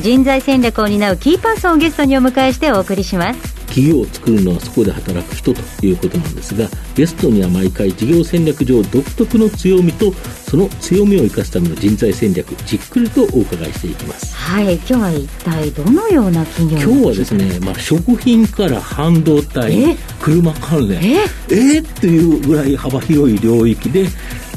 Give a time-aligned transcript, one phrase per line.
[0.00, 3.58] 人材戦略を担うキーパーソンをゲストにお迎えしてお送りします。
[3.68, 14.34] 企業を作るのはそこで働く人ということなんですがゲストには毎回事業戦略上独特の強みとその強みを生かすための人材戦略じっくりとお伺いしていきます。
[14.34, 21.18] はい今日は一体どのような企業今日はですね、まあ、食品から半導体車関連え？
[21.50, 21.78] え？
[21.80, 24.06] っていうぐらい幅広い領域で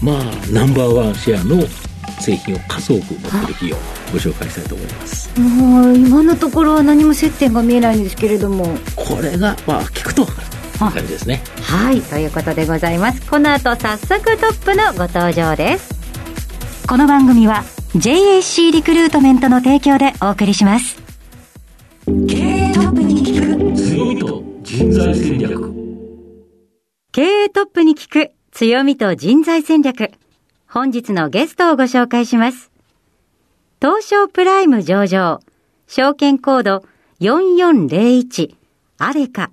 [0.01, 1.61] まあナンバーワンシェアの
[2.19, 3.77] 製品を数多く持ってる企業
[4.11, 5.39] ご紹介したいと思います。
[5.39, 8.77] もう今のところは何も接点が見えないんですけれども。
[8.95, 11.41] これがまあ聞くと分かる感じですね。
[11.61, 13.21] はいということでございます。
[13.29, 15.93] この後早速トップのご登場です。
[16.87, 17.63] この番組は
[17.95, 21.01] JAC リクルートメントの提供でお送りします。
[22.05, 25.71] 経営トップに聞く強みと人材戦略。
[27.11, 30.11] 経営トップに聞く強みと人材戦略
[30.73, 32.71] 本日のゲストをご紹介します。
[33.81, 35.41] 東証プライム上場、
[35.85, 36.85] 証券コード
[37.19, 38.55] 4401、
[38.97, 39.51] アレカ、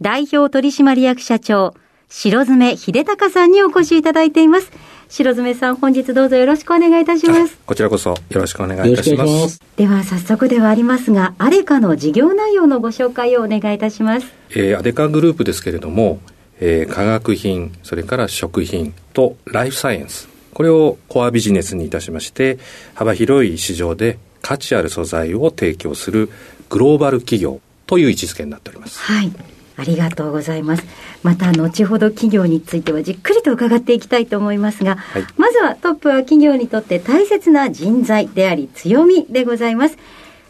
[0.00, 1.74] 代表取締役社長、
[2.08, 4.72] 白詰秀隆さんにお越しいただいています。
[5.10, 7.58] 白詰さん、本日どうぞよろしくお願いいたします。
[7.66, 9.30] こちらこそよろしくお願いいたします。
[9.30, 14.28] ますでは、早速ではありますが、アレカの事業内容のご紹介をお願いいたします。
[14.52, 16.18] えー、アレカグループですけれども、
[16.60, 22.58] えー、化学品、それから食品とライフサイエンス、これをコアビジネスにいたしまして、
[22.94, 26.30] 幅広い市場で価値ある素材を提供する
[26.70, 28.98] グローバル企業という位置づけになっております。
[29.00, 29.30] はい。
[29.76, 30.84] ありがとうございます。
[31.22, 39.98] また後ほど企業についてはじっくりと伺っていきたいと思いますが、はい、まずはトップは企業にとって大切な人材であり強みでございます。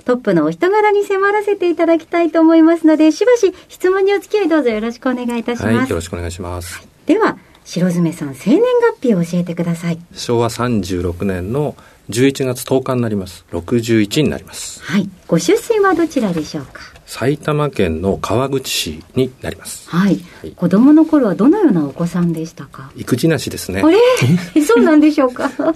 [0.05, 5.77] トップのお人柄に迫らせていただきたいと思いますので、しばし質問にお付き合いどうぞよろしくお願いいたします。
[5.77, 6.77] はい、よろしくお願いします。
[6.77, 8.61] はい、では、白詰さん生年
[9.01, 9.99] 月日を教えてください。
[10.15, 11.77] 昭和36年の
[12.11, 13.45] 11月10日になります。
[13.51, 14.81] 61になります。
[14.85, 15.11] はい。
[15.27, 16.81] ご出身はどちらでしょうか？
[17.07, 19.91] 埼玉県の川口市になります。
[19.91, 20.21] はい。
[20.43, 22.93] はい、子供の頃はどのようなお子さんでしたか？
[22.97, 23.83] 育児なしですね。
[23.85, 23.99] あれ？
[24.65, 25.51] そうなんでしょうか？
[25.59, 25.73] ど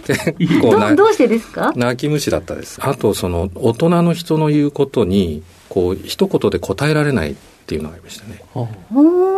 [0.95, 1.72] どうしてですか？
[1.75, 2.78] 泣き虫だったです。
[2.81, 7.37] あと、その、大人の人の言うことに、こう、一言で答えられない
[7.70, 8.42] っていうのがありましたね。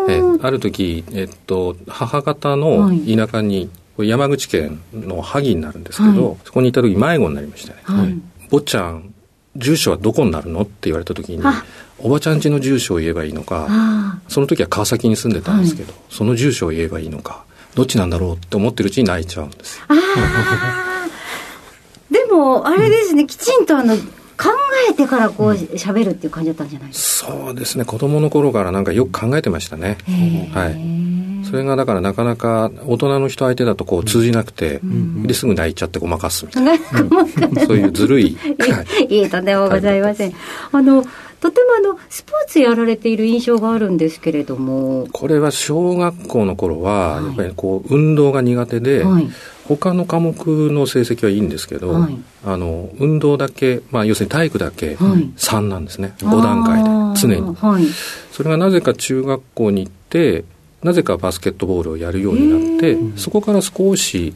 [0.08, 7.80] えある時、えっと、母方の田舎に、はい、山口県の萩になるんですけど、はい、そこにいた時迷子になりましたね。
[7.84, 9.12] はい、坊ちゃん、
[9.56, 11.42] 住所はどこになるのって言われた時に、
[11.98, 13.68] おばちゃん家の住所を言えばいいのか、
[14.28, 17.44] その時は川崎に住んでたんですけど、その住所を言えばいいのか、
[17.74, 19.84] どっちなんだろうって思ってるうちに泣いちゃうんですよ。
[22.10, 23.94] でも、あれですね、きちんとあの、
[24.36, 24.50] 考
[24.90, 27.84] えてからこう喋るっていう感じだったんじゃないですか、そうですね。
[27.84, 29.98] 子供の頃からなんかよく考えてましたね。
[30.52, 31.44] はい。
[31.44, 36.78] それがだからなかなか大人の人相手だとこう通じなくて、うん、ですぐ泣いちゃってごまかすみたいな、
[37.66, 38.38] そういうずるい。
[39.08, 40.34] いいとんでもございません、
[40.70, 41.04] あの
[41.40, 44.20] とてもあのスポーツやられている印象があるんです。
[44.20, 49.28] けれどもこれは小学校の頃はやっぱりこう運動が苦手で、はい、
[49.76, 50.34] 他の科目
[50.70, 56.90] の成績はいいんですけど、はい、あの運動だけ、まあ、要するに体育だけ3なんですね、はい、5段階で
[57.20, 57.84] 常に、はい、
[58.32, 60.44] それがなぜか中学校に行って
[60.82, 64.34] なぜかバスケットボールをやるようになってそこから少し、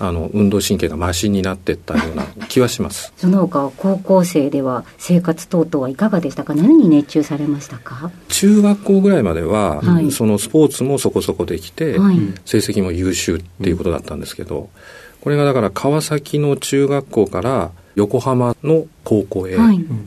[0.00, 3.12] うん、あの運動神経がマシになっていったような気はします。
[3.16, 6.54] その他高校生では生活等々はいかがでしたか？
[6.54, 8.10] 何に熱中されましたか？
[8.28, 14.70] 中学校ぐらいまでは、はい、そのスポーツもそこそこできて、はい、成績も優秀っていうことだったんですけど、
[15.20, 19.56] これがだから川崎の中学校から横浜の高校へ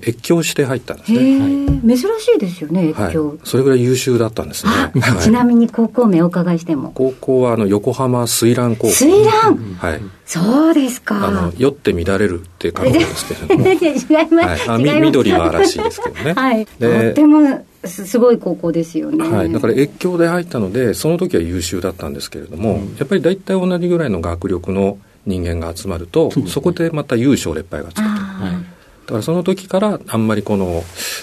[0.01, 2.03] 越境して入ったんですね、はい、珍し
[2.35, 6.91] いですよね越境、はい、それぐらい優秀だったんですね、はい、ちなみに高校名お伺いしても。
[6.96, 8.93] 高校はあの横浜水蘭高校。
[8.93, 10.02] 水蘭、はい。
[10.25, 11.28] そうですか。
[11.28, 13.67] あの酔って乱れるって書くんですけれども。
[13.73, 16.34] 違います、はい、緑はらしいですけどね。
[16.37, 16.66] はい。
[16.66, 28.03] とってもすごい高校ですよね、はい、だから越境で入ったのでその時は優秀だったんですけれども、うん、やっぱり大体同じぐらいの学力の人間が集まるとそ、ね,、こでまた優勝劣敗がつくと。
[28.03, 30.81] だからその時からあんまりこの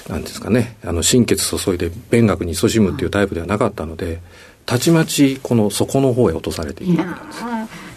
[0.08, 4.20] 何ですかねあの心血注いで勉学に勤しむっていうタイプではなかったので
[4.66, 7.44] たちまちこの底の方へ落とされていくわけなんです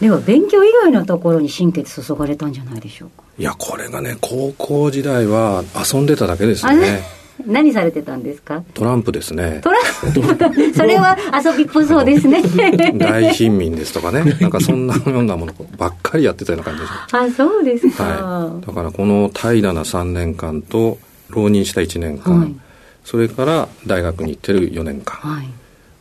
[0.02, 3.24] では勉強以外のところに心血注がれたんじゃないでしょうか。
[3.38, 7.04] いやこれがね高校時代は遊んでただけですよね
[7.46, 8.64] 何されてたんですか？
[8.74, 9.60] トランプですね。
[9.64, 12.42] トランプそれは遊びっぽそうですね。
[12.98, 14.24] 大貧民ですとかね。
[14.40, 18.04] なんかそんなようなものばっかりやってたような感じでしあ、そうですか。
[18.04, 18.66] はい。
[18.66, 20.98] だからこの怠惰な3年間と、
[21.30, 22.56] 浪人した1年間、はい、
[23.04, 25.18] それから大学に行ってる4年間。
[25.18, 25.50] はい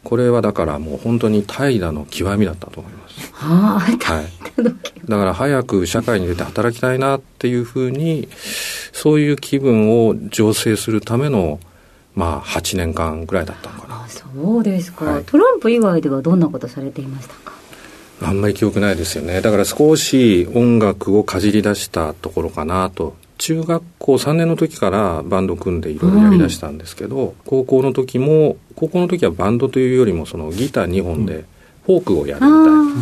[0.04, 3.01] これはだからもう本当に怠惰の極みだったと思います。
[3.32, 3.98] はあ、はい、
[5.08, 8.28] だから早く社会に出て働きたいなっていうふうに、
[8.92, 11.60] そういう気分を醸成するための、
[12.14, 14.04] まあ、8年間ぐらいだったのかな。
[14.04, 17.52] あそうですか、はい、トランプ以外ではどんなことされていましたか？
[18.22, 19.40] あんまり記憶ないですよね。
[19.40, 23.16] だから少し音楽をかじり出したところかなと。
[23.38, 31.44] 中学校3年の時からバンド組んでいろいろやりだしたんですけど、うん、高校の時も高校の時はバンドというよりもそのギター2本で
[31.86, 32.96] フォークをやるみたいな、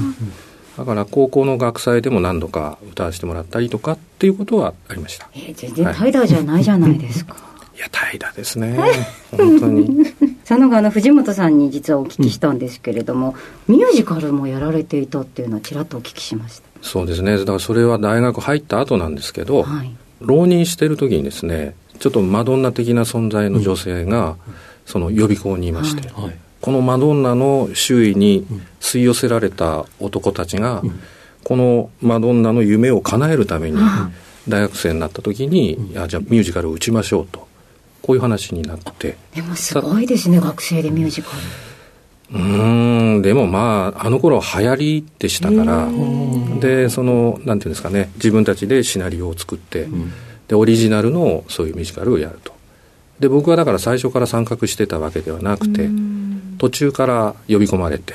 [0.79, 7.41] だから高校の学祭でも何度か歌わせてもらったりとかっていうことはありました、えー、全然怠惰じゃないじゃないですか、は
[7.75, 8.79] い、いや怠惰ですね。
[9.31, 10.05] 本当に。
[10.45, 13.37] 佐野川の藤本さんに実はお聞きしたんですけれども、
[13.69, 16.69] うん、ミュージカルもやられていたっていうのはちらっとお聞きしました。
[16.83, 17.37] そうですね。
[17.39, 24.37] だからそれは大学入った後なんですけど、はい、浪人してる時にですねちょっとマドンナ的な存在の女性が、
[24.87, 28.47] その予備校にいまして、はい、このマドンナの周囲に
[28.81, 30.83] 吸い寄せられた男たちが、
[31.45, 33.79] このマドンナの夢を叶えるために
[34.49, 37.47] 大学生になった時に、いやじゃあミュージカルを打ちましょうと
[38.03, 39.17] こういう話になって。
[39.35, 41.43] でもすごいですね学生でミュージカル。
[42.33, 45.89] うんでもまああの頃流行りでしたから
[46.61, 50.13] でそのなんていうんですかね自分たちでシナリオを作って、うん。
[50.47, 52.53] でオリジナルのそういうミュージカルをやると。
[53.21, 55.91] で僕はだから最初から参画してたわけではなくて
[56.59, 58.15] 途中から呼び込まれて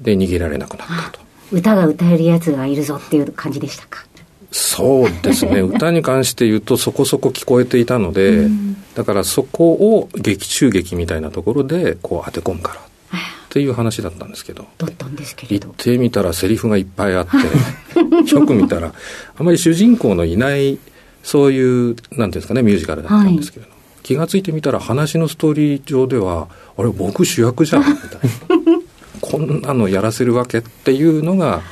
[0.00, 1.20] で逃げられなくなったと。
[1.52, 4.04] 歌が歌えるやつがいるぞっていう感じでしたか？
[4.50, 5.60] そうですね。
[5.62, 8.48] 歌に関して言うとそこそこ聞こえていたので
[8.94, 13.20] だからそこを劇中劇みたいなところでこう当て込むからっ
[13.50, 14.66] ていう話だったんですけど。
[14.78, 15.68] だったんですけれど。
[15.68, 17.36] 行ってみたらセリフがいっぱいあって
[18.34, 18.92] よく見たら
[19.36, 20.78] あまり主人公のいない
[21.24, 28.20] そういう、なんていうんですかね、ミュージカルだったんですけれども、はい、気が付いてみたら話のストーリー上では、あれ、僕主役じゃん、みたい
[28.66, 28.74] な。
[29.20, 31.62] こんなのやらせるわけっていうのが、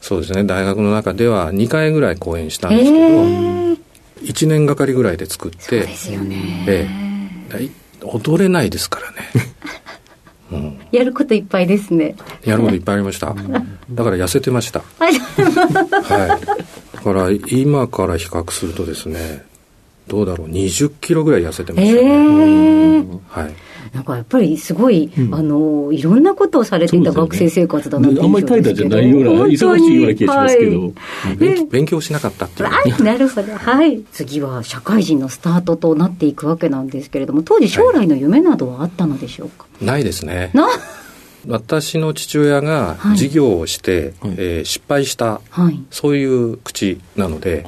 [0.00, 3.78] そうですね、大学の中では2回ぐらい公演したんですけど、えー、
[4.22, 6.64] 1年がかりぐらいで作って、そうですよね。
[6.68, 7.70] ええ
[8.02, 9.18] 踊れないですからね。
[10.52, 12.16] うん、やることいっぱいですね。
[12.44, 13.34] やることいっぱいありました。
[13.92, 14.82] だから痩せてました。
[14.98, 15.14] はい。
[16.92, 19.44] だから今から比較するとですね、
[20.08, 22.00] どうだろう、20キロぐらい痩せてましたね。
[22.02, 23.54] えー、はい。
[23.92, 33.52] なんかやっぱりすごい、うん、あのいろんなことをされていた学生生活だなね、あんまり怠惰じゃないような忙しいような気がしますけど、はい、勉強しなかったっていう、ね、なるほど。
[33.52, 34.02] はい。
[34.12, 40.50] 次は社会人のスタートとなっていくわけなんですけれども当時将来の夢などはあったのでしょうか、はい、ないですね。
[40.54, 40.68] な。
[41.48, 47.66] 私の父親が事業をして、はい、えー、失敗した、はい、そういう口なので、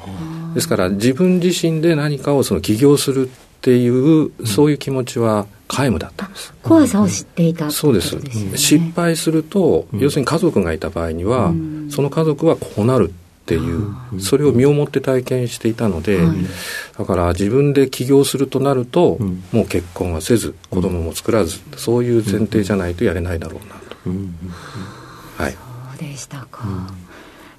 [0.54, 6.52] ですから自分自身で何かをその起業するっていう、そういう気持ちは皆無だったんです。
[6.62, 8.18] 怖さを知っていた、ね、そうです。
[8.56, 16.36] 失敗すると、要するに家族がいた場合には、うん、その家族はこうなるっていう、それを身をもって体験していたので、はい、
[16.98, 25.42] だから自分で起業するとなると、うん、もう結婚はせず、子供も作らず、そういう前提じゃないとやれないだろうなと。
[25.42, 25.52] はい。
[25.52, 25.58] そ
[25.94, 26.92] うでしたか。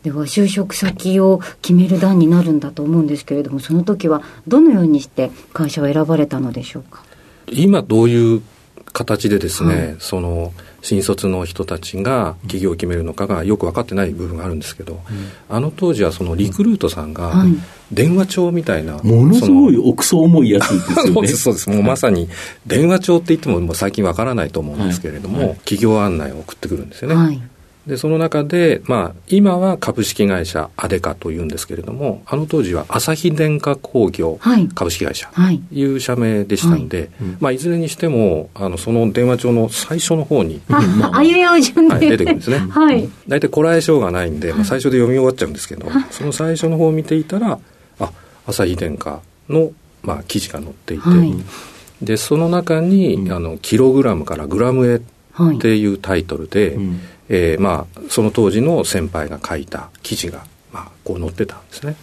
[0.04, 7.04] では就職先を決める段になるんだと思うんですけれどもその時はどのようにして会社を選ばれたのでしょうか？
[7.48, 8.42] 今どういう
[8.92, 15.02] 形でですね、はい、その新卒の人たちが企業を決めるのかがよく分かってない部分があるんですけど、うん、
[15.50, 17.34] あの当時はそのリクルートさんが
[17.92, 21.14] 電話帳みたいな、ものすごい奥そ重いやつですよね。
[21.14, 21.70] そうですそうです。
[21.70, 22.28] もうまさに
[22.68, 25.48] 電話帳って言ってももう最近分からないと思うんですけれども、はい。
[25.48, 27.42] はい、企業案内を送ってくるんですよね、
[27.88, 34.40] で、その中で、まあ、今は株式会社アデカというんですけれども、あの当時は朝日電化工業
[34.74, 35.96] 株式会社とい。
[35.96, 37.08] う社名でしたんで、はい。
[37.08, 42.60] はい、まあ、いずれにしても、あの、その電話帳の最初の方に、あいうえお順で、はい、出てくるんですね。
[42.72, 43.10] はい。
[43.28, 47.60] 大体こらえ性がないんで、まあ、最初で読み終わっちゃうんですけど、その最初の方を見ていたら、
[48.00, 48.12] あ、
[48.48, 49.72] 朝日電化の、
[50.04, 51.04] まあ、記事が載っていて、
[52.02, 57.00] で、その中に、あの、キログラムからグラムへっていうタイトルで、うん
[57.34, 61.96] えー、まあその当時の先輩が書いた記事が、まあ、こう載ってたんですね。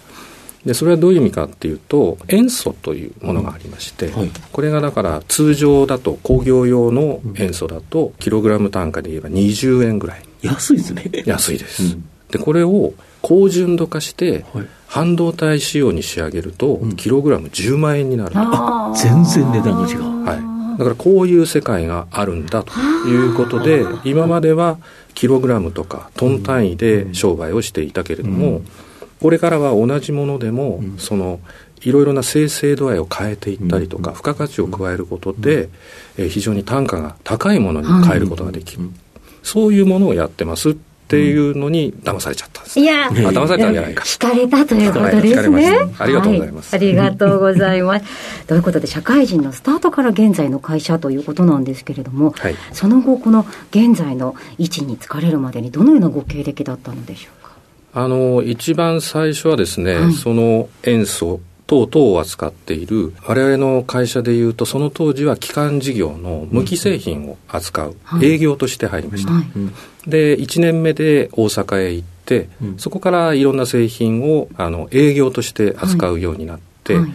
[0.67, 10.23] でそれはどういう意味かっていうと塩素というものがありまして、うんはい、これがだから通常だと工業用の塩素だとキログラム単価で言えば20円ぐらい。
[10.43, 11.05] 安いですね。
[11.25, 20.25] 安いです、うん、でこれを高純度化して、はい、半導体仕様に仕上げると、キログラム10万円になる、あ全然値段が違う。
[20.25, 20.79] はい。
[20.79, 22.73] だからこういう世界があるんだと
[23.07, 24.79] いうことで、今までは
[25.21, 28.63] キログラムとかトン単位で商売をしていたけれども、
[29.21, 31.41] これからは同じものでも、その
[31.83, 35.69] いろいろな生成度合いを変えていったりとか、付加価値を加えることで、
[36.17, 38.89] え非常に単価が高いものに変えることができる、
[39.43, 40.77] そういうものをやってますっ
[41.11, 42.79] ていうのに騙されちゃったんです。
[42.79, 44.05] いや、あ、騙されたんじゃないか。
[44.05, 45.69] 惹かれたということですね。
[45.99, 46.87] ありがとうございます、はい。
[46.87, 48.07] ありがとうございます。
[48.47, 57.53] ということで、社会人のスタートから現在の会社ということなんですけれども、はい、その後、この現在の位置に就かれるまでに、どのようなご経歴だったのでしょうか？
[57.93, 61.41] あの、一番最初はですね、はい、その塩素
[61.71, 69.45] 等々を扱っている我々の会社でいうとその当時は基幹事業の無機製品を扱う営業として入りました、はい、
[70.07, 77.13] で1年目で大阪へ行って、うん、そこからいろんな製品をあの営業として扱うようになって、はいはい、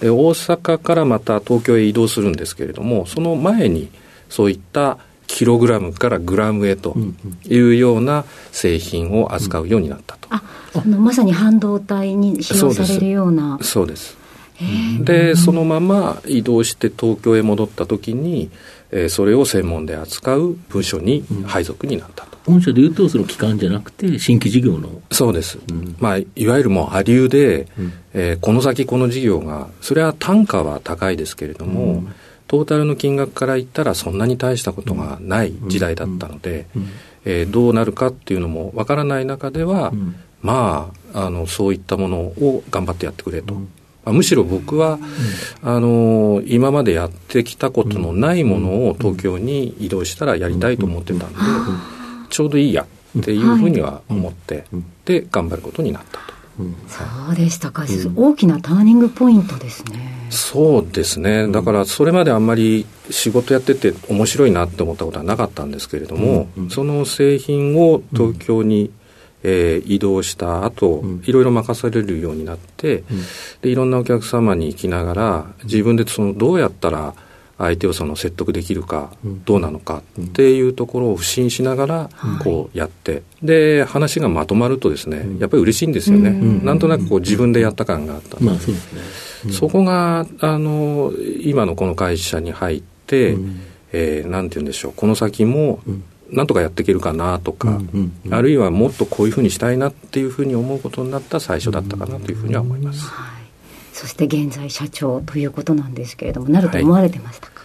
[0.00, 3.88] で大阪からまた東京へ移動するんですけれどもその前に
[4.28, 6.96] そういったキログラムからグラムへと
[7.44, 10.28] いうような製品を扱うようになったと。
[10.30, 10.42] あ
[10.84, 13.58] のまさに半導体に使用されるような。
[13.62, 14.16] そうです。
[15.00, 18.50] でそのまま移動して東京へ戻った時に、
[18.96, 22.38] えー、それを専門で扱う部署に配属になったと。
[22.46, 25.02] 本社でいうと、その機関じゃなくて、新規事業の。
[25.10, 32.14] そうです、うん、まあ、いわゆるもう、波流で、うん、えー、この先、この事業が、それは単価は高いですけれども、うん。
[32.46, 36.66] トータルの金額から言ったらそんなに大したことがない時代だったので、
[37.24, 39.92] えー、どうなるかっていうのもわからない中では、
[40.42, 43.56] まああのそういったものを頑張ってやってくれと。
[44.04, 44.98] まあ、むしろ僕は、
[45.62, 51.36] あの今までやってきたことのないものを東京に移動したらやりたいと思ってたんで、
[52.30, 52.86] ちょうどいいや
[53.18, 54.64] っていうふうには思って、
[55.04, 56.34] で頑張ることになったと。
[56.86, 60.28] そうでしたか、うん、大きなターニングポイントですね。
[60.30, 68.90] そうですね、だからそれまであんまり仕事やってて面白いなって思ったことはなかったんですけれども、うんうん、その製品を東京に、
[69.44, 73.04] えー、移動した後、うん、いろいろ任されるようになって、うん、
[73.60, 77.14] でいろんなお客様に行きながら自分でそのどうやったら
[77.56, 79.12] 相手をその説得できるか、
[79.44, 82.10] どうなのかっていうところを不信しながら
[82.42, 86.30] こうやって、で話がまとまるとですねやっぱり嬉しいんですよね、
[86.64, 88.38] なんとなくこう自分でやった感があった。
[88.40, 88.92] まあそうです
[89.46, 89.52] ね。
[89.52, 93.36] そこがあの今のこの会社に入って、
[93.92, 94.92] えー、なんて言うんでしょう。
[94.96, 95.78] この先も
[96.30, 97.80] なんとかやっていけるかなとか、
[98.30, 103.06] あるいはもっとこういうふうにしたいなっていうふうに思うことになった最初だったかなというふうには思います。
[103.06, 103.44] はい。
[103.94, 107.60] そして現在社長ということなんですけれどもなると思われてましたか、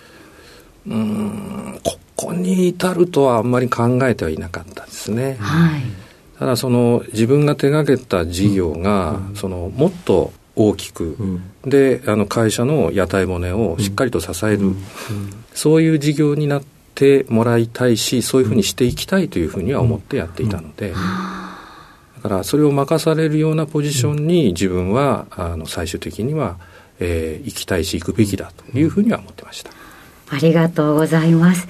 [0.87, 5.37] はい、うんここに至るとはあんまり考えてはいなかったですね。
[5.39, 5.81] はい、
[6.37, 14.77] ただその自分が手がけた事業が、うん、そのもっと大きく、うん、であの会社の屋台骨をしっかりと支える、うん、
[15.55, 16.78] そういう事業になって
[17.29, 20.93] もらいたいしそういうふうにしていきたいというふうには思ってやっていたので。
[22.21, 26.57] だからそれを任されるようなポジションに自分はあの最終的には、
[26.99, 29.71] えー、行きたいし行くべきだというふうには思ってました。
[30.29, 31.67] ありがとうございます。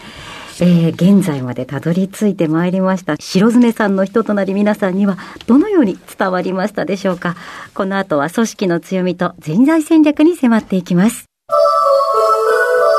[0.62, 5.18] えー、現在までたどり着いてまいりました白爪さんの人となり皆さんには
[5.48, 7.38] どのように伝わりましたでしょうか
[7.74, 11.28] この後は組織の強みと人材戦略に迫っていきます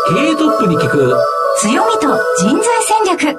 [0.09, 3.39] 経営トップに聞く強みと人材戦略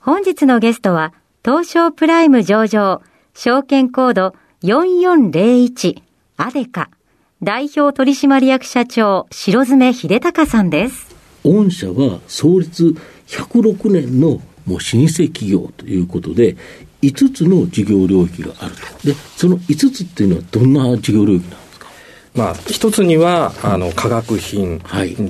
[0.00, 1.12] 本日のゲストは、
[1.44, 3.02] 東証プライム上場、
[3.34, 6.02] 証券コード4401、
[6.38, 6.88] アデカ、
[7.42, 11.14] 代表取締役社長、白爪秀隆さんです。
[11.44, 12.96] 御社は創立
[13.26, 16.56] 106年のもう老舗企業ということで、
[17.02, 19.08] 5つの事業領域があると。
[19.08, 21.61] で、その5つっていうのはどんな事業領域なん
[22.34, 24.80] まあ、一つには、あの、化学品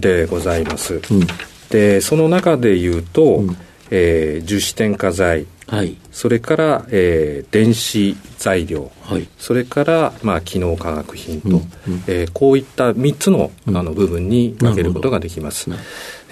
[0.00, 0.94] でございます。
[0.94, 1.26] はいうん、
[1.70, 3.56] で、その中で言うと、うん。
[3.94, 11.54] えー、樹脂添加剤、はい、それから、えー、電子材料、はい、それから、まあ、機能化学品と、うん。
[11.54, 11.62] うん、
[12.06, 15.68] えー、こういった3つの,、あの部分に分けることができます。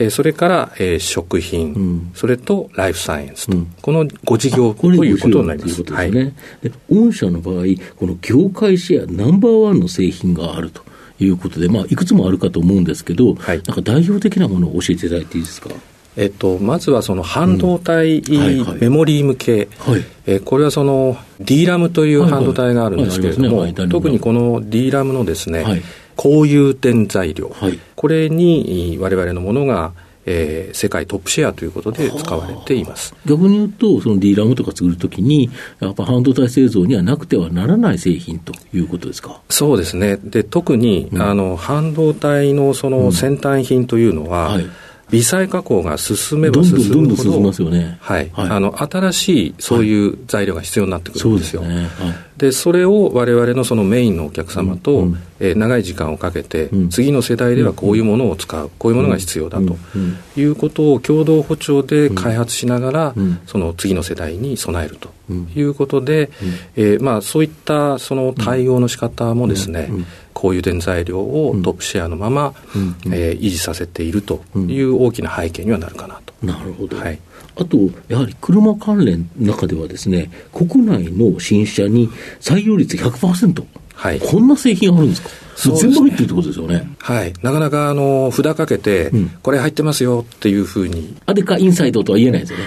[0.00, 5.74] えー、それから、えー、食品、うん、それとライフサイエンスと、うん、この5事業ということになります。
[5.74, 6.32] すね、はい、で
[6.90, 7.64] 御社の場合、
[7.96, 10.82] この業界シェアナンバーワンの製品があると。
[11.22, 15.68] いうことで、まあ、いくつもあるかと思うんですけど、はい、なんか代表的なものを教えていただいていいですか？
[16.16, 18.22] えっと、まずはその半導体
[18.80, 19.68] メモリー向け、
[20.26, 25.64] えこれはその DRAM という半導体があるんですけれども、特にこの DRAM のですね、
[26.22, 27.50] 高融点材料、
[27.96, 29.92] これに我々のものが、
[30.26, 33.14] えー、世界トップシェアということで使われています。
[33.24, 35.48] 逆に言うと、その D ラムとか作るときに、
[35.80, 39.40] やっぱ半導体製造にはなくてはならない製品ということですか？
[39.48, 44.66] そうですね、で特に、うん、あの半導体のその先端品というのは、うんはい
[45.10, 47.98] 微細加工が進めば進むほど、どんどん進みますよね。
[48.00, 48.30] はい。
[48.32, 51.62] はい、あの、新しいそういう材料が必要になってくるんですよ。
[51.62, 51.90] はい、そで、ね。
[52.38, 59.76] はい、それを我々のそのメインのお客様と、うん、えー、長い時間をかけて、うん、次の世代ではこういうものを使う、こういうものが必要だと
[60.36, 63.14] いうことを共同歩調で開発しながら、
[63.46, 65.10] その次の世代に備えると
[65.56, 66.30] いうことで、
[66.76, 69.90] えー、まあ、そういったその対応の仕方もですね、
[70.40, 76.32] 高油田材料をトップシェアのまま、うんえー、維持させているという大きな背景にはなるかなと。
[76.42, 77.18] なるほど、はい
[77.56, 77.76] あと、
[78.08, 82.08] やはり車関連の中ではですね、国内の新車に
[82.40, 83.64] 採用率100%。
[83.92, 84.20] はい。
[84.20, 85.28] こんな製品あるんですか？
[85.56, 86.88] そう全部入ってるってことですよね。
[87.00, 87.34] はい。
[87.42, 91.16] なかなか、あの、札かけて、うん、これ入ってますよっていうふうに。
[91.26, 92.64] あれかインサイドとは言えないですよね。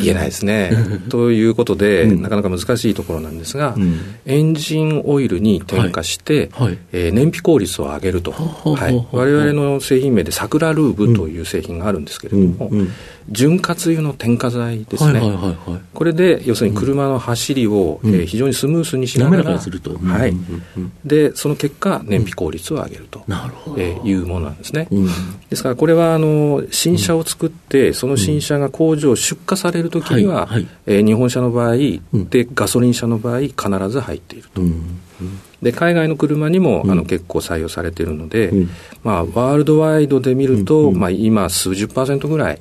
[0.00, 0.72] 言えないですね。
[1.08, 12.88] ということで、うん、なかなか難しいところなんですが、うん、エンジンオイルに添加して、はえー、燃費効率を上げると、はい、我々の製品名で桜ルーブという製品があるんですけれども、うん
[13.30, 20.34] 潤滑油の添加剤ですね、はいはいはいはい、これで要するに車の走りを、うん、えー、非常にスムースにしながら、すると、はい、
[21.04, 23.80] でその結果、燃費効率を上げると、なるほど。
[23.80, 24.88] えー、いうものなんですね。
[25.50, 34.62] ですから、これはあの新車を作って、その新車が工場出荷されるときには、はいはい、えー、日本車の場合、でガソリン車の場合、必ず入っていると。
[35.62, 38.52] で海外の車にも、あの結構採用されているので、
[39.04, 42.58] まあ、ワールドワイドで見ると、まあ、今、数十パーセントぐらい、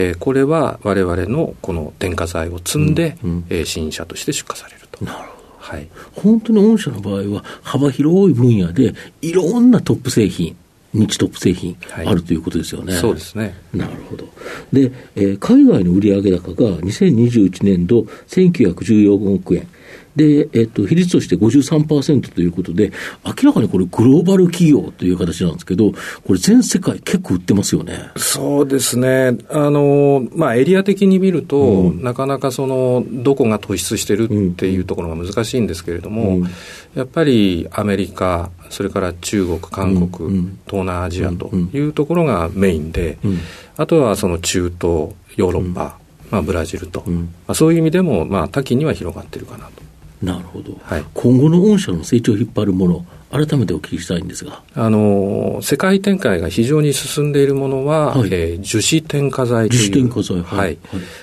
[0.00, 5.04] えー、これは我々のこの添加剤を積んで、うんうん、えー、新車として出荷されると。
[5.04, 5.30] なるほど。
[5.58, 10.56] はい、本当に御社の場合は、幅広い分野で、いろんなトップ製品、
[10.94, 12.94] 日トップ製品あるということですよね。
[12.94, 13.54] はい、そうですね。
[13.74, 14.24] なるほど。
[14.72, 19.68] で、えー、海外の売上高が2021年度1914億円。
[20.20, 22.92] で、えっと、比率として53%ということで、
[23.24, 28.10] 明らかにこれ、グローバル企業という形なんですけど、これ、全世界、結構売ってますよね。
[28.16, 36.50] そうですね、あのまあ、エリア的に見ると、うん、なかなかそのどこが突出してるっていうところが難しいんですけれども、うん、
[36.94, 43.16] やっぱりアメリカ、それから中国、韓国、うん、東南アジアというところがメインで、
[43.78, 44.80] あとはその中東、
[45.36, 45.98] ヨーロッパ、
[46.30, 49.79] まあ、ブラジルと、まあ、そういう意味でも、まあ、多岐には広がってるかなと。
[50.22, 54.62] なるほど、はい、今後の御社の成長を引っ張るもの、改めてお聞きしたいんですが。
[54.74, 59.80] あの世界展開が非常に進んでいるものは、はい、えー、樹脂添加剤という。
[59.80, 60.78] 樹脂添加剤、はい、はい、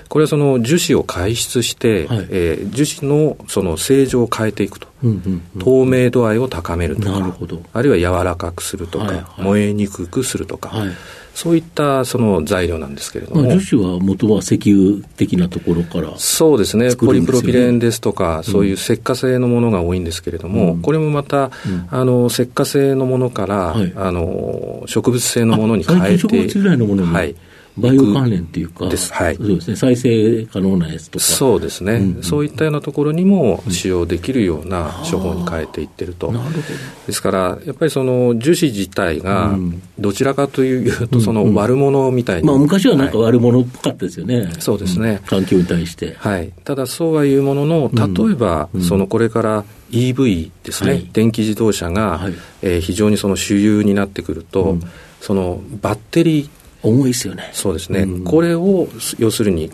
[0.07, 7.19] これはその樹脂を解脂して、はい、えー、樹脂のその性状を変えていくと、うんうんうん、透明度合いを高めるとか。
[7.19, 7.61] なるほど。
[7.73, 10.89] あるいは柔らかくするとか、はいはい、燃えにくくするとか、はい
[11.37, 13.43] そういったその材料なんですけれども。
[13.59, 26.17] 樹脂は元は石油的なところからそうですね、ポリプロピレンですとか、そういう石化製のものが多いんですけれども、うん、これもまた、うん、あの石化製のものから、はい、あの植物性のものに変えて。
[26.17, 27.35] 植物由来のものに、はい
[27.77, 31.25] バイオ関連っていうか、はい、そうですね、再生可能なやつとか。
[31.25, 36.31] そうですね、うんうん、そういったようなところにも使用できるような処方に変えていってると。
[36.31, 36.57] なるほど。
[37.05, 39.57] ですから、やっぱりその樹脂自体が、
[39.99, 44.51] どちらかというと、その悪者みたいな、うんうん、まあ、昔はなんか悪者っぽかったですよね。
[44.59, 46.15] そうですね、環境に対して。
[46.17, 46.51] はい。
[46.63, 54.77] ただ、そうはいうものの、例えば、そのこれから EV ですね、はい、電気自動車が、はい、えー、非常にその主流になってくると、
[55.21, 56.49] そのバッテリー
[56.83, 57.49] 重いですよね。
[57.53, 58.01] そうですね。
[58.01, 58.87] うん、これを、
[59.17, 59.71] 要するに囲う、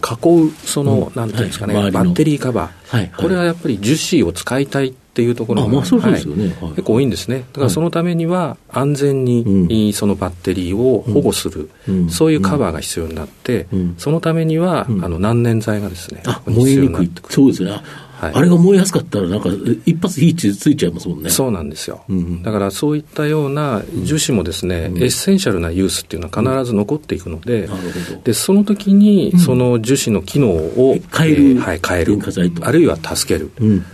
[0.65, 7.45] その、うん、なんていうんですかね、はい、バッテリーカバー、はい、これはやっぱり樹脂を使いたいっていうところが、まあ、そうですよね、はい、結構多いんですね。
[7.53, 11.69] だからそのためには、安全に、そのバッテリーを保護する、
[12.09, 17.11] そういうカバーが必要になって、そのためには、あの、難燃剤がですね、燃えにくい。
[17.29, 17.81] そうですね。
[18.23, 19.49] はい、あれが燃えやすかったら、なんか
[19.85, 21.29] 一発火ついちゃいますもんね。
[21.29, 22.03] そうなんですよ。
[22.07, 32.19] うん、だからそういったような樹脂もですね、うん、 essential な use っていうのは必ず残っていくので、うん、でその時にその樹脂の機能を変える、えー、はい、変える、
[32.61, 33.51] あるいは助ける、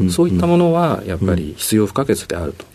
[0.10, 2.66] そういったものはやっぱり必要不可欠であると。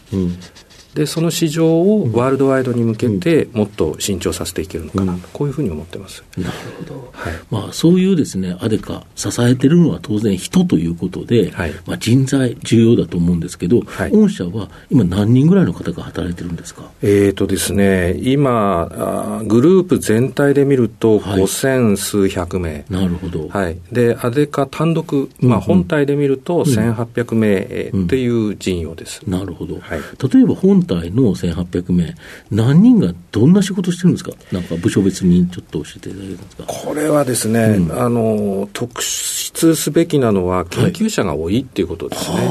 [0.95, 6.25] でその市場をワールドワイドに向けてもっと伸長させていけるのかな、うん、こういうふうに思ってます。
[6.37, 7.11] なるほど。
[7.13, 16.91] はい、まあそういうですね、アデカ支えてるのは当然人ということで、はい、まあ人材重要だと思うんですけど、はい、御社は今何人ぐらいの方が働いてるんですか？
[17.03, 23.49] えっ、ー、とですね、今あグループ全体で見ると五千数百名、なるほど。
[23.49, 23.79] はい。
[23.91, 27.63] でアデカ単独、まあ本体で見ると千八百名っ
[28.07, 29.23] ていう陣容です。
[29.29, 29.81] なるほど。
[29.81, 30.01] はい。
[30.33, 32.15] 例えば本団体の1800名、
[32.51, 36.65] 何人がどんな仕事してるんですか、なんか部署別にちょっと教えていただけますか？
[36.67, 42.37] これはですね、うん、あの、特筆すべきなのは、研究者が多いっていうことですね。
[42.37, 42.45] はい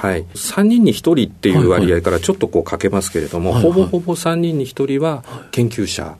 [0.00, 6.16] はい、3人に1人っていう割合からちょっとこうかけますけれども、はいはい、ほぼほぼ3人に1人は研究者。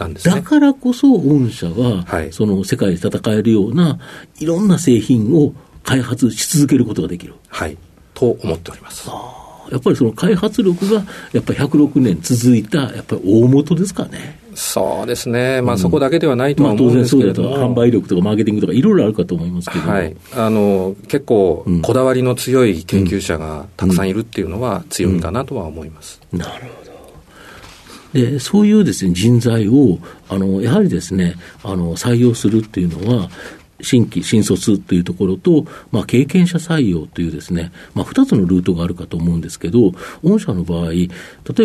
[0.00, 4.00] なんですね、だからこそ御社は、はい、その世界で戦えるような
[4.40, 5.54] いろんな製品を
[5.84, 7.34] 開発し続けることができる。
[7.46, 7.78] はい、
[8.12, 9.08] と思っております。
[9.70, 14.38] やっぱりその開発力が、やっぱり106年続いた、やっぱり大元ですかね。
[14.54, 26.20] そうですね、まあ、そこだけではないとは思うんですけれども、まあ、販売力とかマーケティングとか、いろいろあるかと思いますけど、はい、あの結構、こだわりの強い研究者がたくさんいるっていうのは、強いかなとは思います。
[26.32, 26.86] なるほど。
[28.16, 29.98] でそういうです、ね、人材を
[30.28, 33.28] あのやはりですねあの採用するっていうのは、
[33.80, 41.08] 新規、新卒というところと、まあ、経験者採用というですね、まあ、2つのルートがあるかと思うんですけど、御社の場合、例え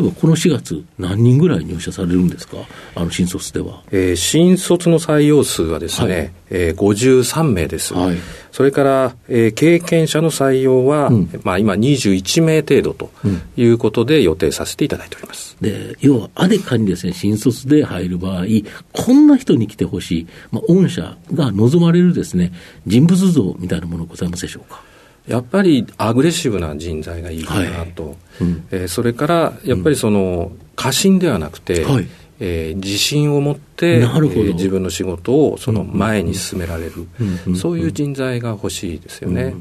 [0.02, 2.58] ばこの4月、何人ぐらい入社されるんですか、
[2.96, 3.84] あの新卒では。
[3.92, 7.94] えー、新卒の採用数はですね、はい、えー、53名です。
[7.94, 8.18] はい
[8.52, 13.10] それから、えー、経験者の採用は、うん、まあ、今21名程度と
[13.56, 15.56] いうことで予定させていただいております。
[15.62, 18.46] で、要は、アデカにですね、新卒で入る場合、
[18.92, 22.52] こんな人に来てほしい、まあ、御社が望まれるですね、
[22.86, 24.84] 人物像みたいなものございますでしょうか？
[25.28, 28.16] やっぱりアグレッシブな人材がいいかなと、はい。
[28.42, 32.08] うん、えー、それからやっぱりその、過信ではなくて、はい
[32.44, 37.08] えー、自信を持って、えー、自分の仕事をその前に進められる、
[37.56, 39.54] そういう人材が欲しいですよね。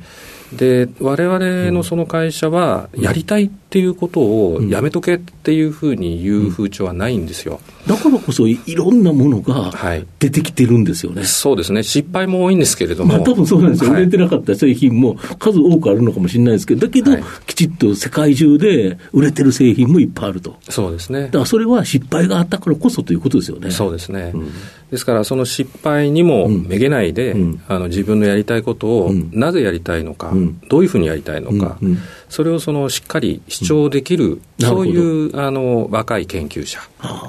[0.55, 7.61] で、我々のその会社は、やりたいっていうことをやめとけっていうふうに言う風潮はないんですよ。
[7.87, 9.73] だからこそ、いろんなものが
[10.19, 20.57] 出てきてるんですよね、はい、そうですね、失敗も多いんですけれども、まあ多分そうなんですよ、売れてなかった製品も数多くあるのかもしれないですけど、だけど、きちっと世界中で売れてる製品もいっぱいあると。
[20.69, 21.23] そうですね。
[21.27, 23.71] だからそれは失敗があったからこそということですよね。
[23.71, 24.33] そうですね。
[24.35, 24.49] うん。
[24.91, 31.99] ですから、その失敗にもめげないで、うん、あの自分のやりたいことを、なぜやりたいのか、うん、どういうふうにやりたいのか、うん
[32.31, 36.81] それをそのしっかり主張できる、そういうあの若い研究者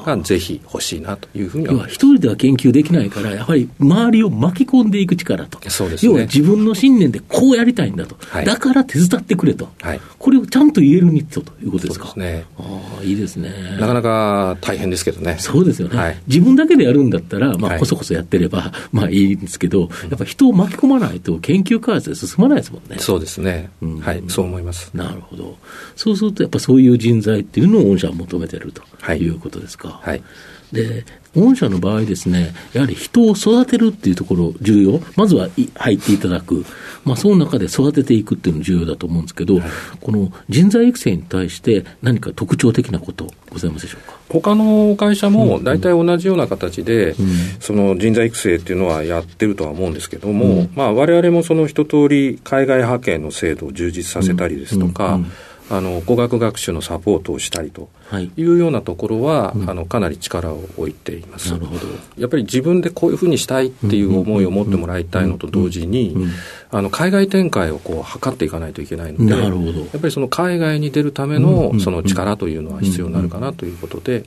[0.06, 1.96] がぜひ欲しいなというふうに思います。
[1.96, 5.42] 一人では研究できないから、やはり周りを巻き込んでいく力。
[5.46, 12.08] と、そうです、ね、要は自分の信念でこうやりたいんだと、はい、だから手伝ってくれと、はい、これをちゃんと言えるニットということですか。
[12.08, 12.64] そうですね、あ
[13.02, 13.50] あいいですね。
[13.80, 15.38] なかなか大変ですけどね。
[15.40, 22.98] そうですよね、はい、自分だけでやるんだったら、まあ、こそこそやってれば、まあいいんですけど、やっぱ人を巻き込まないと研究開発で進まないですもんね。
[23.00, 24.91] そうですね、うん、はい、そう思います。
[24.94, 25.58] なるほど。
[25.96, 30.00] そうすると、やっぱそういう人材っていうのを御社は求めてるということですか。
[30.04, 30.24] はい、
[30.72, 36.66] で御社の場合ですね、やはり人を育てるっていうところ重要、まずは入っていただく、
[37.06, 39.64] まあ、その中で育てていくっていうの重要だと思うんですけど、はい、
[40.02, 44.20] この人材育成に対して何か特徴的なことございますでしょうか？
[44.28, 47.26] 他の会社も大体同じような形で、うん。
[47.26, 47.32] うん、
[47.62, 55.32] その人材育成っていうのはやってるとは思うんですけども、うん、まあ、我々もその一通り海外派遣の制度を充実させたりですとか、うんうん
[55.72, 57.90] あの語学学習のサポートをしたりと
[58.38, 58.44] い。
[58.44, 61.54] うようなところは、はい、あのかなり力を置いています。
[61.54, 61.88] なるほど。
[62.18, 66.14] やっぱり自分でこういうふうにしたいっていう思いを持ってもらいたいのと同時に、
[66.72, 74.26] あの海外展開をこう測っていかないといけないので、やっぱりその海外に出るためのその力というのは必要になるかなということで、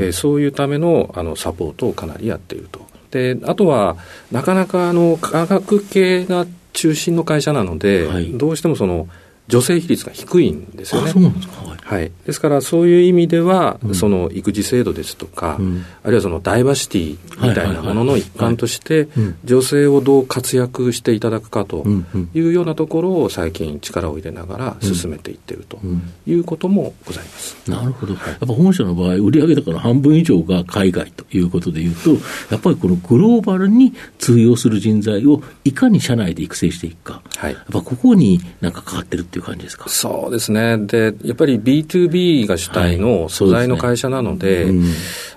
[0.00, 2.86] えそういうためのあのサポートをかなりやっていると。
[3.10, 3.96] であとは
[4.30, 9.08] なかなかあの科学系が中心の会社なので、はい、どうしてもその
[9.48, 11.12] 女性比率が低いんですよね。
[11.12, 19.08] ですか、はい、ですからそういう意味では、うん、その育児制度ですとか、うん、あるいはそのダイバーシティみたいなものの一環として、
[19.44, 21.86] 女性をどう活躍していただくかと
[22.34, 25.78] いうようなところを最近力を入れながら進めていっていると
[26.26, 27.70] いうこともございます。
[27.70, 28.14] なるほど。
[28.14, 32.10] やっぱ本社の場合、売上高の半分以上が海外ということでいうと、
[32.50, 39.88] やっぱりこのグローバルに通用する人材をいかに社内で育成していくか、はい、やっぱここになんかかかってるっていう感じですか？
[39.88, 40.78] そうですね。
[40.78, 44.78] で、やっぱり B2B が主体の素材の会社なので、はいでね。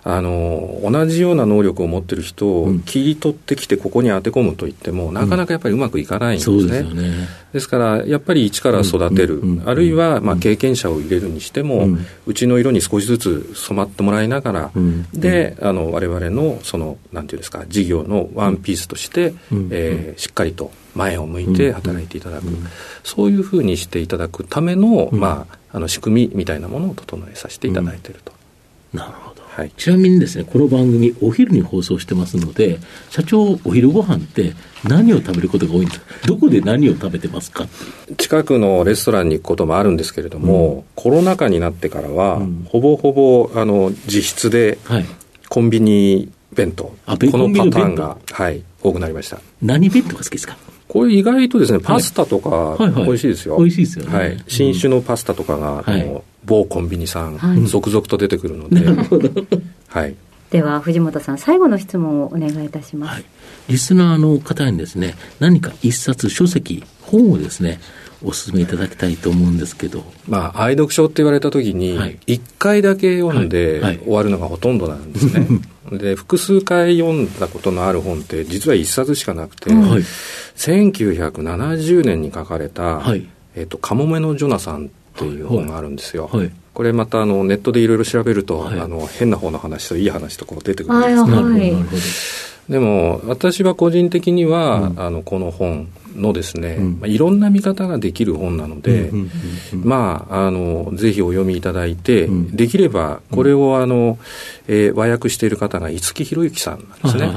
[0.05, 6.55] うん、あの、同じような能力を持ってる人を切り取ってきてここに当て込むといっても、なかなかやっぱりうまくいかないんですね。
[6.55, 7.27] うん、ですよね。
[7.53, 11.89] ですから、やっぱり一から育てる、あるいはまあ経験者を入れるにしても、
[12.25, 14.71] うちの色に少しずつ染まってもらいながら、
[15.13, 19.33] で、あの、我々のその、なんていうんですか、事業のワンピースとして、
[19.69, 22.45] えー、しっかりと前を向いて働いていただく、
[23.03, 28.33] そういうふうにしていただくための、まあ、あの仕組みみたいなものを整えさせていただいていると。
[28.93, 29.41] なるほど。
[29.51, 34.53] はい、ちなみにですね、この番組、お昼に放送してますので、社長、お昼ご飯って
[34.87, 36.05] 何を食べることが多いんですか？
[36.25, 37.67] どこで何を食べてますか？
[38.17, 44.77] 近くのレストランに行くこともあるんですけれども、うん、コロナ禍になってからは、うん、ほぼほぼ、あの、自室で、
[45.49, 49.41] コンビニ弁当、はい、このパターンが、はい、多くなりました。
[49.61, 50.57] 何弁当が好きですか？
[50.91, 53.55] これ意外とですね、パスタとか、美味しいですよ。
[53.57, 54.13] 美味しいですよね。
[54.13, 54.43] はい。
[54.49, 58.81] 新種のパスタとかが、あの、某コンビニさん、続々と出てくるので。
[58.81, 59.29] なるほど。
[59.87, 60.15] はい。
[60.49, 63.13] では、藤本さん、最後の質問をお願いいたします。
[63.13, 63.25] はい。
[63.69, 67.79] リスナーの方にですね、何か一冊書籍、本をですね、
[68.23, 70.03] お勧めいただきたいと思うんですけど。
[70.27, 75.47] まあ、愛読書って言われたときに、一回だけ読んで終わるのがほとんどなんですね。
[75.91, 80.03] で、複数回読んだことのある本って、実は一冊しかなくて、はい、
[80.55, 86.29] 1970年に書かれた、はい、えっ、と、カモメのジョナサンっていう本があるんですよ。
[86.31, 91.01] はい、これまたあのネットでいろいろ調べると、あの変な方の話といい話とこう出てくるん
[91.89, 92.51] ですね。
[92.69, 99.11] でも私は個人的には、うん、あのこの本のですね、うん、まあ、いろんな見方ができる本なので、
[99.73, 104.19] まあ、あの、ぜひお読みいただいて、うん、できれば、これをあの、
[104.67, 107.31] えー、和訳している方が五木ひろゆきさんなんですね。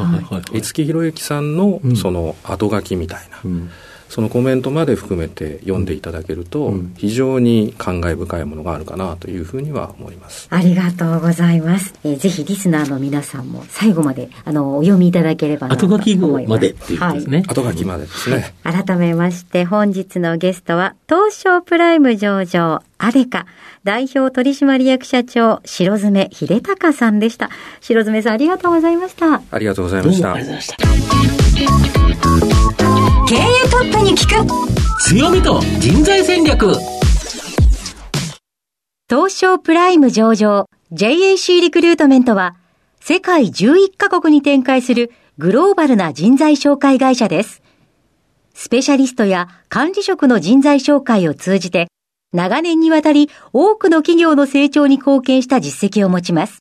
[0.53, 3.51] 五木ひろゆきさんの、その後書きみたいな。
[4.15, 10.47] そのコメントまで含めて読んでいただけると、非常に感慨深いものがあるかなというふうには思います。
[10.51, 11.93] ありがとうございます。
[12.05, 16.11] えー、ぜひリスナーの皆さんも最後まであのお読みいただければなと思います。
[16.15, 17.37] 後書きまでっていうことですね。
[17.39, 18.85] はい、後書きまでですね、はい。
[18.85, 23.47] 改めまして本日のゲストは東証プライム上場アデカ
[23.83, 27.51] 代表取締役社長白爪秀隆さんでした。
[27.81, 29.43] 白爪さんありがとうございました。
[29.51, 30.35] ありがとうございました。
[30.35, 30.71] ありがとうござ
[31.61, 31.75] いま
[32.71, 32.84] した。
[33.27, 33.39] 経営
[33.71, 36.73] トップに聞く強みと人材戦略
[39.09, 42.57] 東証プライム上場 JAC リクルートメントは
[43.01, 47.63] 世界11カ国に展開するグローバルな人材紹介会社です。
[48.55, 51.89] スペシャリストや管理職の人材紹介を通じて
[52.33, 56.61] 長年にわたり多くの企業の成長に貢献した実績を持ちます。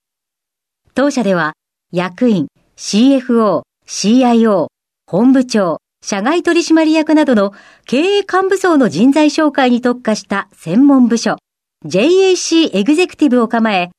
[0.96, 1.54] 当社では
[1.92, 4.68] 役員、CFO、CIO、
[5.08, 7.54] 本部長、社外取締役などの
[7.86, 11.38] 経営幹部層の人材紹介に特化した専門部署、
[11.86, 13.90] JAC エグゼクティブを構え、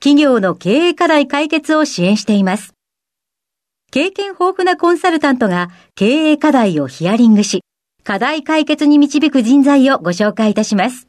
[0.00, 2.72] 企業の経営課題解決を支援しています。
[3.92, 7.60] 経験豊富なコンサルタントが経営課題をヒアリングし、
[8.04, 11.08] 課題解決に導く人材をご紹介いたします。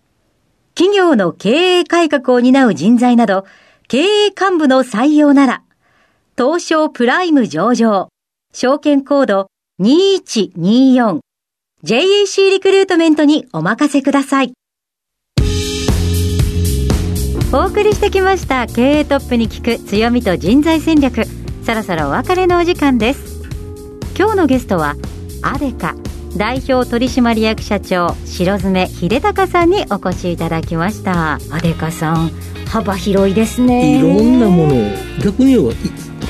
[0.76, 3.46] 企業の経営改革を担う人材など、
[3.88, 5.64] 経営幹部の採用なら、
[6.38, 8.10] 東証プライム上場、
[8.54, 9.48] 証券コード
[9.82, 11.20] 2124
[11.84, 14.54] JAC リクルートメントにお任せください。
[17.52, 21.26] お送りしてきました経営トップに聞く強みと人材戦略。
[21.66, 23.44] そろそろお別れのお時間です。
[24.18, 24.96] 今日のゲストは
[25.42, 25.94] アデカ
[26.38, 32.30] 代表取締役社長白爪秀隆さんにお越しいただきましたアデカさん
[32.68, 34.76] 幅広いですねいろんなもの
[35.24, 35.74] 逆に言えば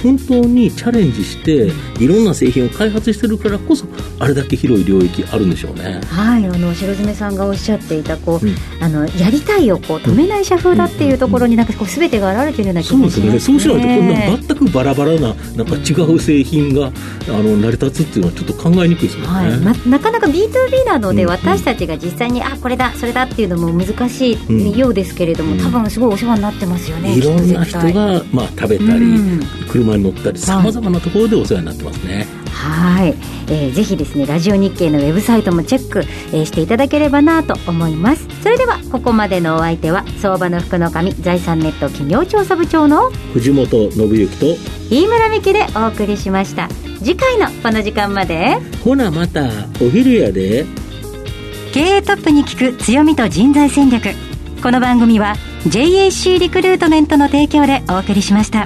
[0.06, 3.88] 本当にチャレンジしていろんな製品を開発してるからこそ
[4.20, 6.00] あれだけ広い領域あるんでしょうね。
[6.06, 19.60] はいあの白爪さんがおっしゃっていたこう、うん、あのやりたいをこう止めない社風だっていうところになんかこう全てが現れてるような気がしますね、ね、そうしないとこんな全くバラバラななんか違う製品があの成り立つっていうのはちょっと考えにくいですもんね、はい。
[19.60, 29.16] ま、なかなか B2B なので私たちが実際に、あこれだそれだっていうのも難しいようですけれども、多分すごいお世話になってますよねいろんな人が、まあ、食べたり、
[29.76, 32.26] 車に乗ったりさまざまなところでお世話になってますね。
[32.54, 33.16] はい、
[33.48, 38.28] えー、ぜひですねラジオ日経のウェブサイトもチェック、えー、していただければなと思います。
[38.42, 44.46] それではここまでのお相手は相場の福の神財産ネット企業調査部長の藤本信之と
[44.90, 46.70] 飯村美希でお送りしました。
[47.00, 48.58] 次回のこの時間まで。
[48.84, 49.50] ほなまた
[49.82, 50.66] お昼やで。
[51.74, 54.10] 経営トップに聞く強みと人材戦略。
[54.64, 55.36] この番組は
[55.68, 58.66] JAC リクルートメントの提供でお送りしました。